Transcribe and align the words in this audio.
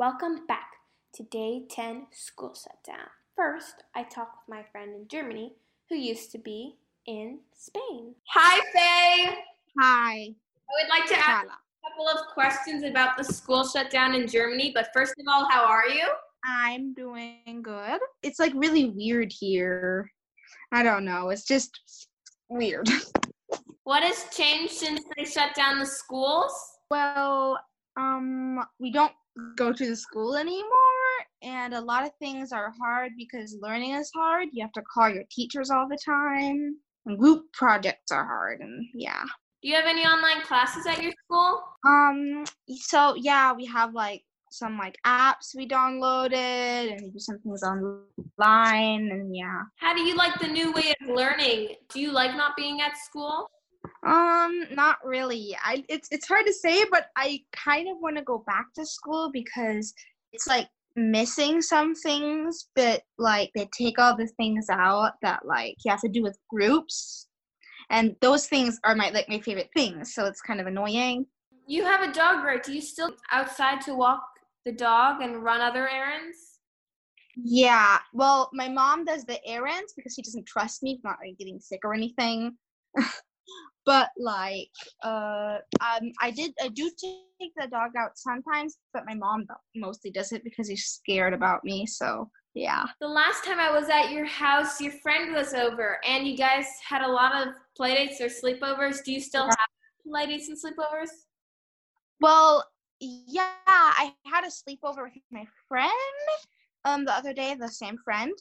Welcome 0.00 0.46
back 0.48 0.76
to 1.12 1.24
day 1.24 1.66
10 1.68 2.06
school 2.10 2.54
shutdown. 2.54 3.06
First, 3.36 3.84
I 3.94 4.02
talk 4.02 4.32
with 4.32 4.56
my 4.56 4.62
friend 4.72 4.94
in 4.94 5.06
Germany 5.08 5.52
who 5.90 5.94
used 5.96 6.32
to 6.32 6.38
be 6.38 6.76
in 7.06 7.40
Spain. 7.54 8.14
Hi, 8.28 8.60
Faye. 8.72 9.34
Hi. 9.78 10.14
I 10.14 10.34
would 10.70 10.88
like 10.88 11.06
to 11.10 11.18
ask 11.18 11.44
a 11.44 11.90
couple 11.90 12.08
of 12.08 12.32
questions 12.32 12.82
about 12.82 13.18
the 13.18 13.24
school 13.24 13.62
shutdown 13.62 14.14
in 14.14 14.26
Germany, 14.26 14.72
but 14.74 14.88
first 14.94 15.12
of 15.20 15.26
all, 15.30 15.46
how 15.50 15.66
are 15.66 15.86
you? 15.86 16.08
I'm 16.46 16.94
doing 16.94 17.60
good. 17.60 18.00
It's 18.22 18.40
like 18.40 18.54
really 18.54 18.86
weird 18.86 19.30
here. 19.30 20.10
I 20.72 20.82
don't 20.82 21.04
know. 21.04 21.28
It's 21.28 21.44
just 21.44 21.78
weird. 22.48 22.88
What 23.84 24.02
has 24.04 24.26
changed 24.34 24.72
since 24.72 25.02
they 25.16 25.24
shut 25.24 25.54
down 25.54 25.80
the 25.80 25.86
schools? 25.86 26.52
Well, 26.90 27.58
um, 27.96 28.64
we 28.78 28.92
don't 28.92 29.12
go 29.56 29.72
to 29.72 29.86
the 29.86 29.96
school 29.96 30.36
anymore, 30.36 31.16
and 31.42 31.74
a 31.74 31.80
lot 31.80 32.04
of 32.04 32.12
things 32.18 32.52
are 32.52 32.72
hard 32.80 33.12
because 33.16 33.56
learning 33.60 33.92
is 33.92 34.10
hard. 34.14 34.48
You 34.52 34.62
have 34.62 34.72
to 34.72 34.82
call 34.82 35.08
your 35.08 35.24
teachers 35.30 35.70
all 35.70 35.88
the 35.88 35.98
time. 36.04 36.76
And 37.06 37.18
group 37.18 37.44
projects 37.52 38.12
are 38.12 38.26
hard, 38.26 38.60
and 38.60 38.86
yeah. 38.94 39.22
Do 39.62 39.68
you 39.68 39.74
have 39.74 39.86
any 39.86 40.02
online 40.02 40.42
classes 40.42 40.86
at 40.86 41.02
your 41.02 41.12
school? 41.24 41.62
Um, 41.86 42.44
so 42.68 43.14
yeah, 43.16 43.52
we 43.52 43.66
have 43.66 43.94
like 43.94 44.22
some 44.50 44.76
like 44.76 44.96
apps 45.06 45.54
we 45.54 45.66
downloaded 45.68 46.92
and 46.92 47.00
we 47.02 47.10
do 47.10 47.18
some 47.18 47.38
things 47.38 47.62
online 47.62 49.10
and 49.10 49.34
yeah. 49.34 49.62
How 49.76 49.94
do 49.94 50.00
you 50.00 50.16
like 50.16 50.38
the 50.40 50.48
new 50.48 50.72
way 50.72 50.94
of 51.00 51.08
learning? 51.08 51.76
Do 51.92 52.00
you 52.00 52.10
like 52.10 52.36
not 52.36 52.56
being 52.56 52.80
at 52.80 52.96
school? 52.96 53.50
Um, 54.06 54.64
not 54.72 54.96
really. 55.04 55.56
I 55.62 55.84
it's 55.88 56.08
it's 56.10 56.26
hard 56.26 56.46
to 56.46 56.52
say, 56.52 56.84
but 56.90 57.06
I 57.16 57.42
kind 57.52 57.88
of 57.88 57.98
want 58.00 58.16
to 58.16 58.22
go 58.22 58.42
back 58.46 58.66
to 58.76 58.86
school 58.86 59.30
because 59.32 59.92
it's 60.32 60.46
like 60.46 60.68
missing 60.96 61.60
some 61.60 61.94
things, 61.94 62.68
but 62.74 63.02
like 63.18 63.50
they 63.54 63.68
take 63.76 63.98
all 63.98 64.16
the 64.16 64.28
things 64.38 64.66
out 64.70 65.12
that 65.22 65.44
like 65.44 65.76
you 65.84 65.90
have 65.90 66.00
to 66.00 66.08
do 66.08 66.22
with 66.22 66.38
groups. 66.48 67.26
And 67.90 68.14
those 68.20 68.46
things 68.46 68.78
are 68.84 68.94
my 68.94 69.10
like 69.10 69.28
my 69.28 69.40
favorite 69.40 69.70
things, 69.76 70.14
so 70.14 70.24
it's 70.24 70.40
kind 70.40 70.60
of 70.60 70.66
annoying. 70.66 71.26
You 71.66 71.84
have 71.84 72.02
a 72.02 72.12
dog, 72.12 72.44
right? 72.44 72.62
Do 72.62 72.72
you 72.72 72.80
still 72.80 73.14
outside 73.30 73.80
to 73.82 73.94
walk 73.94 74.22
the 74.64 74.72
dog 74.72 75.22
and 75.22 75.42
run 75.42 75.60
other 75.60 75.88
errands? 75.88 76.36
Yeah. 77.36 77.98
Well, 78.12 78.50
my 78.52 78.68
mom 78.68 79.04
does 79.04 79.24
the 79.24 79.44
errands 79.46 79.92
because 79.94 80.14
she 80.14 80.22
doesn't 80.22 80.46
trust 80.46 80.82
me 80.82 81.00
not 81.04 81.18
like, 81.24 81.38
getting 81.38 81.60
sick 81.60 81.80
or 81.84 81.94
anything. 81.94 82.56
but 83.90 84.10
like 84.16 84.70
uh 85.02 85.56
um 85.80 86.12
i 86.22 86.30
did 86.30 86.52
i 86.62 86.68
do 86.68 86.88
take 87.00 87.52
the 87.56 87.66
dog 87.72 87.90
out 87.98 88.12
sometimes 88.14 88.78
but 88.94 89.02
my 89.04 89.14
mom 89.14 89.44
mostly 89.74 90.12
does 90.12 90.30
it 90.30 90.44
because 90.44 90.68
he's 90.68 90.84
scared 90.84 91.34
about 91.34 91.64
me 91.64 91.84
so 91.86 92.30
yeah. 92.54 92.84
The 93.00 93.06
last 93.08 93.44
time 93.44 93.58
i 93.58 93.70
was 93.70 93.88
at 93.88 94.10
your 94.12 94.26
house 94.26 94.80
your 94.80 94.92
friend 95.02 95.32
was 95.32 95.54
over 95.54 95.98
and 96.06 96.26
you 96.26 96.36
guys 96.36 96.66
had 96.88 97.02
a 97.02 97.08
lot 97.08 97.32
of 97.34 97.54
playdates 97.78 98.20
or 98.20 98.26
sleepovers. 98.26 99.04
Do 99.04 99.12
you 99.12 99.20
still 99.20 99.44
have 99.44 99.70
playdates 100.06 100.46
and 100.48 100.58
sleepovers? 100.58 101.10
Well 102.20 102.64
yeah 103.00 103.46
i 103.66 104.12
had 104.26 104.44
a 104.44 104.48
sleepover 104.48 105.04
with 105.04 105.22
my 105.32 105.46
friend 105.68 105.90
um 106.84 107.04
the 107.06 107.12
other 107.12 107.32
day 107.32 107.56
the 107.58 107.68
same 107.68 107.96
friend 108.04 108.32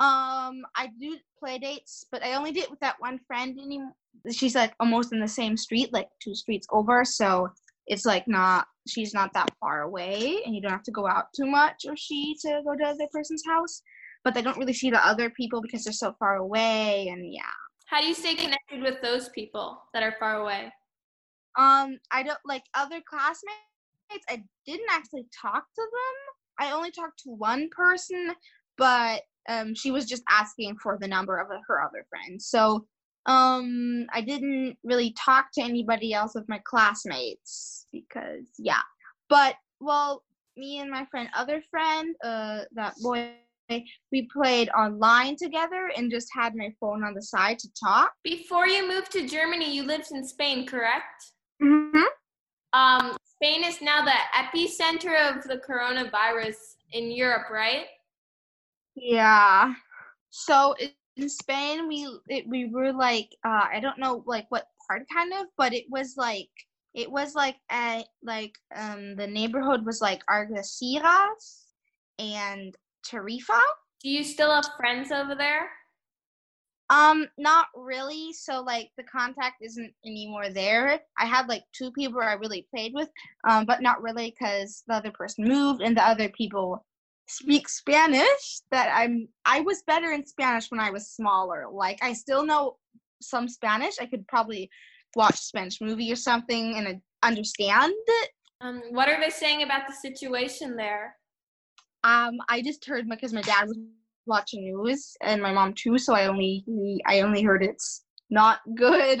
um 0.00 0.64
i 0.74 0.88
do 0.98 1.16
play 1.38 1.58
dates 1.58 2.04
but 2.10 2.24
i 2.24 2.34
only 2.34 2.52
did 2.52 2.64
it 2.64 2.70
with 2.70 2.80
that 2.80 2.96
one 3.00 3.18
friend 3.26 3.58
anymore 3.58 3.94
she's 4.30 4.54
like 4.54 4.74
almost 4.80 5.12
in 5.12 5.20
the 5.20 5.28
same 5.28 5.56
street, 5.56 5.92
like 5.92 6.08
two 6.22 6.34
streets 6.34 6.66
over. 6.70 7.04
So 7.04 7.48
it's 7.86 8.04
like 8.04 8.28
not 8.28 8.66
she's 8.86 9.14
not 9.14 9.32
that 9.34 9.50
far 9.60 9.82
away, 9.82 10.38
and 10.44 10.54
you 10.54 10.60
don't 10.60 10.72
have 10.72 10.82
to 10.84 10.90
go 10.90 11.06
out 11.06 11.26
too 11.34 11.46
much 11.46 11.84
or 11.88 11.96
she 11.96 12.36
to 12.42 12.60
go 12.64 12.72
to 12.72 12.78
the 12.78 12.86
other 12.86 13.08
person's 13.12 13.44
house. 13.46 13.82
But 14.24 14.34
they 14.34 14.42
don't 14.42 14.56
really 14.56 14.72
see 14.72 14.90
the 14.90 15.04
other 15.04 15.30
people 15.30 15.60
because 15.60 15.84
they're 15.84 15.92
so 15.92 16.14
far 16.18 16.36
away, 16.36 17.08
and 17.08 17.32
yeah. 17.32 17.42
How 17.86 18.00
do 18.00 18.06
you 18.06 18.14
stay 18.14 18.34
connected 18.34 18.80
with 18.80 19.02
those 19.02 19.28
people 19.30 19.82
that 19.92 20.02
are 20.02 20.14
far 20.18 20.36
away? 20.40 20.72
Um, 21.58 21.98
I 22.10 22.22
don't 22.22 22.38
like 22.46 22.62
other 22.74 23.00
classmates. 23.06 24.24
I 24.28 24.42
didn't 24.64 24.86
actually 24.90 25.26
talk 25.38 25.64
to 25.74 25.82
them. 25.82 26.66
I 26.66 26.72
only 26.72 26.90
talked 26.90 27.18
to 27.24 27.30
one 27.30 27.68
person, 27.76 28.32
but 28.78 29.22
um, 29.48 29.74
she 29.74 29.90
was 29.90 30.06
just 30.06 30.22
asking 30.30 30.76
for 30.82 30.98
the 31.00 31.08
number 31.08 31.38
of 31.38 31.48
her 31.66 31.82
other 31.82 32.06
friends. 32.08 32.46
So 32.46 32.86
um, 33.26 34.06
I 34.12 34.20
didn't 34.20 34.76
really 34.82 35.14
talk 35.18 35.46
to 35.54 35.62
anybody 35.62 36.12
else 36.12 36.34
of 36.34 36.48
my 36.48 36.60
classmates 36.64 37.86
because 37.92 38.46
yeah. 38.58 38.80
But 39.28 39.56
well, 39.80 40.22
me 40.56 40.78
and 40.78 40.90
my 40.90 41.06
friend, 41.10 41.28
other 41.34 41.62
friend, 41.70 42.14
uh, 42.24 42.60
that 42.74 42.94
boy, 43.00 43.32
we 44.10 44.28
played 44.32 44.68
online 44.70 45.36
together 45.36 45.90
and 45.96 46.10
just 46.10 46.28
had 46.34 46.54
my 46.54 46.72
phone 46.80 47.04
on 47.04 47.14
the 47.14 47.22
side 47.22 47.58
to 47.60 47.68
talk. 47.82 48.12
Before 48.22 48.66
you 48.66 48.86
moved 48.86 49.12
to 49.12 49.26
Germany, 49.26 49.74
you 49.74 49.84
lived 49.84 50.08
in 50.12 50.26
Spain, 50.26 50.66
correct? 50.66 51.32
Mm-hmm. 51.62 52.02
Um, 52.78 53.16
Spain 53.24 53.64
is 53.64 53.80
now 53.80 54.04
the 54.04 54.12
epicenter 54.36 55.30
of 55.30 55.44
the 55.44 55.60
coronavirus 55.68 56.56
in 56.92 57.10
Europe, 57.10 57.50
right? 57.50 57.86
Yeah. 58.94 59.74
So 60.30 60.74
in 61.16 61.28
Spain 61.28 61.88
we 61.88 62.08
it, 62.28 62.46
we 62.48 62.66
were 62.66 62.92
like 62.92 63.28
uh 63.44 63.66
I 63.72 63.80
don't 63.80 63.98
know 63.98 64.22
like 64.26 64.46
what 64.50 64.66
part 64.88 65.02
kind 65.12 65.32
of, 65.34 65.46
but 65.56 65.72
it 65.72 65.84
was 65.90 66.14
like 66.16 66.50
it 66.94 67.10
was 67.10 67.34
like 67.34 67.56
a 67.70 68.04
like 68.22 68.54
um 68.74 69.16
the 69.16 69.26
neighborhood 69.26 69.84
was 69.84 70.00
like 70.00 70.22
Algeciras 70.26 71.64
and 72.18 72.74
Tarifa. 73.06 73.60
Do 74.02 74.10
you 74.10 74.24
still 74.24 74.50
have 74.50 74.66
friends 74.76 75.12
over 75.12 75.34
there? 75.34 75.68
Um, 76.90 77.26
not 77.38 77.68
really. 77.74 78.34
So 78.34 78.60
like 78.60 78.90
the 78.98 79.04
contact 79.04 79.62
isn't 79.62 79.94
anymore 80.04 80.50
there. 80.50 81.00
I 81.18 81.24
had 81.24 81.48
like 81.48 81.62
two 81.72 81.90
people 81.92 82.20
I 82.20 82.34
really 82.34 82.66
played 82.70 82.92
with, 82.92 83.08
um, 83.48 83.64
but 83.64 83.80
not 83.80 84.02
really 84.02 84.34
because 84.38 84.82
the 84.86 84.94
other 84.94 85.10
person 85.10 85.48
moved 85.48 85.80
and 85.80 85.96
the 85.96 86.06
other 86.06 86.28
people 86.28 86.84
speak 87.28 87.68
Spanish 87.68 88.60
that 88.70 88.92
I'm 88.94 89.28
I 89.44 89.60
was 89.60 89.82
better 89.86 90.12
in 90.12 90.26
Spanish 90.26 90.70
when 90.70 90.80
I 90.80 90.90
was 90.90 91.10
smaller. 91.10 91.66
Like 91.70 91.98
I 92.02 92.12
still 92.12 92.44
know 92.44 92.76
some 93.20 93.48
Spanish. 93.48 93.94
I 94.00 94.06
could 94.06 94.26
probably 94.28 94.70
watch 95.14 95.34
a 95.34 95.38
Spanish 95.38 95.80
movie 95.80 96.10
or 96.12 96.16
something 96.16 96.76
and 96.76 97.00
understand 97.22 97.92
it. 97.92 98.30
Um, 98.60 98.82
what 98.90 99.08
are 99.08 99.20
they 99.20 99.30
saying 99.30 99.62
about 99.62 99.86
the 99.88 99.94
situation 99.94 100.76
there? 100.76 101.16
Um, 102.04 102.38
I 102.48 102.62
just 102.62 102.84
heard 102.84 103.08
because 103.08 103.32
my 103.32 103.42
dad 103.42 103.68
was 103.68 103.78
watching 104.26 104.64
news 104.64 105.16
and 105.20 105.42
my 105.42 105.52
mom 105.52 105.74
too, 105.74 105.98
so 105.98 106.14
I 106.14 106.26
only 106.26 106.64
I 107.06 107.20
only 107.20 107.42
heard 107.42 107.62
it's 107.62 108.04
not 108.30 108.60
good. 108.74 109.20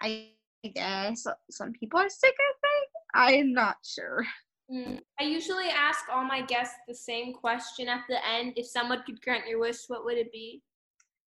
I 0.00 0.28
guess 0.74 1.26
some 1.50 1.72
people 1.72 2.00
are 2.00 2.08
sick. 2.08 2.34
I 2.38 2.52
think 2.62 2.90
I'm 3.14 3.52
not 3.52 3.76
sure. 3.84 4.24
Mm. 4.72 5.00
I 5.20 5.24
usually 5.24 5.68
ask 5.68 6.04
all 6.10 6.24
my 6.24 6.42
guests 6.42 6.74
the 6.88 6.94
same 6.94 7.34
question 7.34 7.88
at 7.88 8.04
the 8.08 8.18
end. 8.26 8.54
If 8.56 8.66
someone 8.66 9.02
could 9.04 9.20
grant 9.20 9.46
your 9.46 9.60
wish, 9.60 9.84
what 9.88 10.04
would 10.04 10.16
it 10.16 10.32
be? 10.32 10.62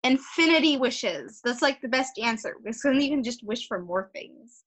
Infinity 0.03 0.77
wishes. 0.77 1.41
That's 1.43 1.61
like 1.61 1.81
the 1.81 1.87
best 1.87 2.17
answer 2.19 2.55
because 2.63 2.81
then 2.81 2.95
you 2.95 3.01
can 3.01 3.07
even 3.07 3.23
just 3.23 3.43
wish 3.43 3.67
for 3.67 3.79
more 3.79 4.09
things. 4.13 4.63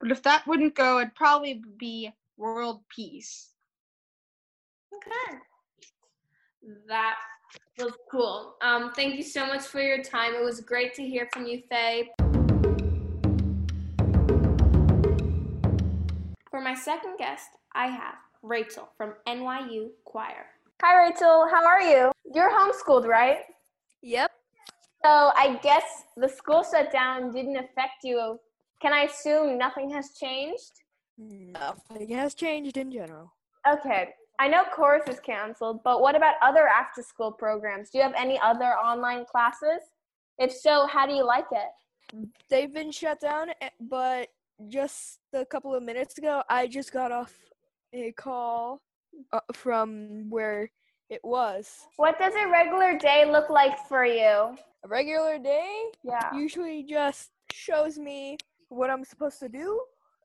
But 0.00 0.10
if 0.10 0.22
that 0.22 0.46
wouldn't 0.46 0.74
go, 0.74 1.00
it'd 1.00 1.14
probably 1.14 1.62
be 1.78 2.12
world 2.36 2.82
peace. 2.94 3.50
Okay. 4.94 5.38
That 6.88 7.16
was 7.78 7.92
cool. 8.10 8.56
Um, 8.62 8.92
thank 8.94 9.16
you 9.16 9.22
so 9.22 9.46
much 9.46 9.62
for 9.62 9.80
your 9.80 10.02
time. 10.02 10.34
It 10.34 10.44
was 10.44 10.60
great 10.60 10.94
to 10.94 11.02
hear 11.02 11.28
from 11.32 11.46
you, 11.46 11.62
Faye. 11.70 12.10
For 16.58 16.64
my 16.64 16.74
second 16.74 17.18
guest, 17.18 17.50
I 17.72 17.86
have 17.86 18.16
Rachel 18.42 18.88
from 18.96 19.14
NYU 19.28 19.90
Choir. 20.04 20.46
Hi, 20.82 21.06
Rachel. 21.06 21.46
How 21.48 21.64
are 21.64 21.80
you? 21.80 22.10
You're 22.34 22.50
homeschooled, 22.50 23.06
right? 23.06 23.42
Yep. 24.02 24.32
So 25.04 25.30
I 25.36 25.60
guess 25.62 25.84
the 26.16 26.28
school 26.28 26.64
shutdown 26.68 27.30
didn't 27.30 27.58
affect 27.58 28.02
you. 28.02 28.40
Can 28.82 28.92
I 28.92 29.02
assume 29.02 29.56
nothing 29.56 29.88
has 29.90 30.14
changed? 30.20 30.72
Nothing 31.16 32.08
has 32.16 32.34
changed 32.34 32.76
in 32.76 32.90
general. 32.90 33.32
Okay. 33.72 34.08
I 34.40 34.48
know 34.48 34.64
chorus 34.74 35.08
is 35.08 35.20
canceled, 35.20 35.84
but 35.84 36.00
what 36.00 36.16
about 36.16 36.34
other 36.42 36.66
after 36.66 37.04
school 37.04 37.30
programs? 37.30 37.90
Do 37.90 37.98
you 37.98 38.02
have 38.02 38.14
any 38.16 38.36
other 38.40 38.72
online 38.72 39.26
classes? 39.26 39.82
If 40.38 40.52
so, 40.52 40.88
how 40.88 41.06
do 41.06 41.12
you 41.12 41.24
like 41.24 41.46
it? 41.52 42.28
They've 42.50 42.74
been 42.74 42.90
shut 42.90 43.20
down, 43.20 43.50
eh, 43.60 43.68
but 43.80 44.30
just 44.68 45.20
a 45.32 45.44
couple 45.44 45.74
of 45.74 45.82
minutes 45.82 46.18
ago, 46.18 46.42
I 46.48 46.66
just 46.66 46.92
got 46.92 47.12
off 47.12 47.32
a 47.92 48.12
call 48.12 48.80
uh, 49.32 49.40
from 49.52 50.28
where 50.28 50.70
it 51.08 51.20
was. 51.22 51.86
What 51.96 52.18
does 52.18 52.34
a 52.34 52.48
regular 52.48 52.98
day 52.98 53.24
look 53.30 53.48
like 53.50 53.78
for 53.88 54.04
you? 54.04 54.56
A 54.84 54.88
regular 54.88 55.38
day 55.38 55.84
Yeah. 56.02 56.34
usually 56.34 56.82
just 56.82 57.30
shows 57.52 57.98
me 57.98 58.36
what 58.68 58.90
I'm 58.90 59.04
supposed 59.04 59.38
to 59.40 59.48
do 59.48 59.80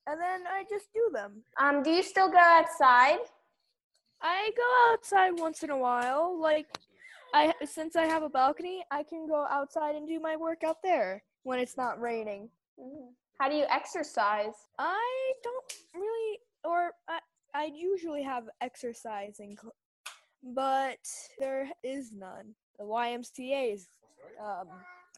and 0.08 0.20
then 0.20 0.42
I 0.48 0.64
just 0.70 0.92
do 0.94 1.10
them. 1.14 1.44
Um, 1.60 1.84
do 1.84 1.90
you 1.92 2.04
still 2.04 2.30
go 2.30 2.38
outside? 2.38 3.20
I 4.22 4.52
go 4.56 4.94
outside 4.94 5.32
once 5.40 5.64
in 5.64 5.70
a 5.70 5.78
while. 5.78 6.40
Like, 6.40 6.68
I 7.34 7.54
since 7.66 7.96
I 7.96 8.06
have 8.06 8.24
a 8.24 8.30
balcony, 8.30 8.84
I 8.92 9.04
can 9.04 9.28
go 9.28 9.46
outside 9.50 9.96
and 9.96 10.08
do 10.08 10.20
my 10.20 10.36
work 10.36 10.64
out 10.64 10.78
there 10.84 11.24
when 11.44 11.60
it's 11.60 11.78
not 11.78 12.00
raining. 12.00 12.50
Mm. 12.80 13.10
How 13.44 13.50
do 13.50 13.56
you 13.58 13.66
exercise? 13.70 14.54
I 14.80 15.34
don't 15.44 15.74
really, 15.94 16.40
or 16.64 16.92
I, 17.10 17.20
I 17.54 17.70
usually 17.76 18.24
have 18.24 18.46
exercising, 18.62 19.58
cl- 19.62 19.76
but 20.56 21.06
there 21.40 21.68
is 21.84 22.14
none. 22.14 22.56
The 22.80 22.86
YMCA 22.86 23.74
is 23.74 23.90
um, 24.42 24.70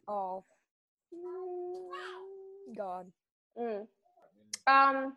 all 0.07 0.47
gone. 2.75 3.11
Mm. 3.61 3.85
Um, 4.65 5.13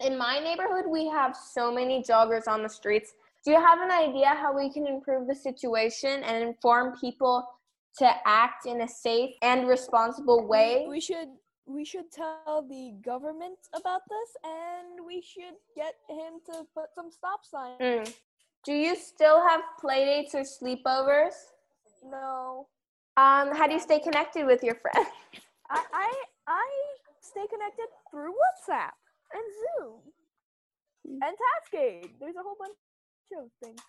in 0.00 0.18
my 0.18 0.40
neighborhood, 0.40 0.86
we 0.90 1.06
have 1.06 1.36
so 1.36 1.72
many 1.72 2.02
joggers 2.02 2.48
on 2.48 2.64
the 2.64 2.68
streets. 2.68 3.12
Do 3.44 3.52
you 3.52 3.60
have 3.64 3.80
an 3.80 3.92
idea 3.92 4.30
how 4.30 4.56
we 4.56 4.72
can 4.72 4.88
improve 4.88 5.28
the 5.28 5.36
situation 5.36 6.24
and 6.24 6.48
inform 6.48 6.98
people 7.00 7.46
to 7.98 8.10
act 8.26 8.66
in 8.66 8.80
a 8.80 8.88
safe 8.88 9.36
and 9.40 9.68
responsible 9.68 10.48
way? 10.48 10.86
We 10.88 11.00
should 11.00 11.28
we 11.66 11.84
should 11.84 12.10
tell 12.10 12.66
the 12.68 12.94
government 13.04 13.58
about 13.74 14.02
this, 14.08 14.36
and 14.44 15.06
we 15.06 15.22
should 15.22 15.54
get 15.76 15.94
him 16.08 16.40
to 16.46 16.64
put 16.74 16.94
some 16.94 17.10
stop 17.10 17.40
signs. 17.44 17.78
Mm. 17.80 18.14
Do 18.64 18.72
you 18.72 18.96
still 18.96 19.40
have 19.46 19.60
playdates 19.82 20.34
or 20.34 20.42
sleepovers? 20.42 21.34
No, 22.04 22.66
Um, 23.16 23.54
how 23.54 23.66
do 23.66 23.74
you 23.74 23.80
stay 23.80 24.00
connected 24.00 24.46
with 24.46 24.62
your 24.62 24.74
friends? 24.76 25.08
I 25.70 25.84
I 25.92 26.12
I 26.46 26.68
stay 27.20 27.46
connected 27.46 27.86
through 28.10 28.32
WhatsApp 28.32 28.92
and 29.32 29.42
Zoom 29.60 30.00
and 31.22 31.36
Taskade. 31.42 32.10
There's 32.18 32.36
a 32.36 32.42
whole 32.42 32.56
bunch 32.58 32.76
of 33.38 33.50
things. 33.62 33.80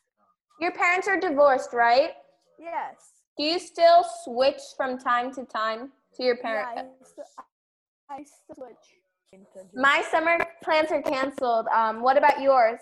Your 0.60 0.72
parents 0.72 1.08
are 1.08 1.20
divorced, 1.20 1.74
right? 1.74 2.12
Yes. 2.60 2.96
Do 3.38 3.44
you 3.46 3.60
still 3.60 4.06
switch 4.24 4.62
from 4.78 4.98
time 5.00 5.34
to 5.34 5.46
time 5.46 5.92
to 6.16 6.24
your 6.24 6.38
parents? 6.38 6.82
I 7.18 7.44
My 9.74 10.02
summer 10.12 10.38
plans 10.64 10.92
are 10.92 11.02
canceled. 11.02 11.68
Um, 11.68 12.02
what 12.02 12.18
about 12.18 12.42
yours? 12.42 12.80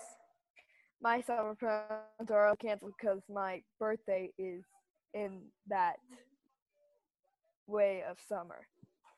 my 1.02 1.20
summer 1.20 1.54
plans 1.54 2.30
are 2.30 2.54
canceled 2.56 2.92
because 3.00 3.20
my 3.32 3.62
birthday 3.78 4.30
is 4.38 4.64
in 5.14 5.40
that 5.68 5.96
way 7.66 8.02
of 8.08 8.18
summer. 8.28 8.66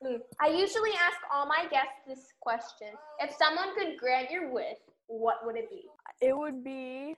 Mm. 0.04 0.18
I 0.40 0.48
usually 0.48 0.92
ask 0.92 1.18
all 1.32 1.46
my 1.46 1.66
guests 1.70 2.02
this 2.06 2.32
question. 2.40 2.88
If 3.20 3.34
someone 3.36 3.74
could 3.76 3.98
grant 3.98 4.30
your 4.30 4.52
wish, 4.52 4.78
what 5.06 5.44
would 5.44 5.56
it 5.56 5.70
be? 5.70 5.82
It 6.20 6.36
would 6.36 6.64
be 6.64 7.16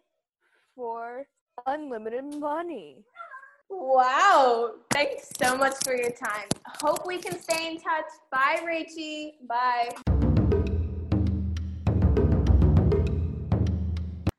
for 0.75 1.26
unlimited 1.67 2.25
money. 2.38 3.05
Wow. 3.76 4.74
Thanks 4.92 5.30
so 5.42 5.56
much 5.56 5.74
for 5.84 5.94
your 5.94 6.10
time. 6.10 6.48
Hope 6.80 7.06
we 7.06 7.18
can 7.18 7.40
stay 7.40 7.72
in 7.72 7.80
touch. 7.80 8.04
Bye, 8.30 8.60
Rachie. 8.64 9.32
Bye. 9.48 9.90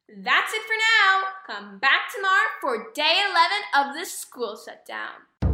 That's 0.08 0.54
it 0.54 0.62
for 0.64 0.78
now. 0.80 1.22
Come 1.46 1.80
back 1.80 2.10
tomorrow 2.16 2.50
for 2.62 2.92
day 2.94 3.22
11 3.76 3.90
of 3.90 3.96
the 3.96 4.06
school 4.06 4.58
shutdown. 4.58 5.45